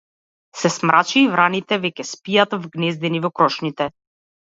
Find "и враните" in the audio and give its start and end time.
1.19-1.81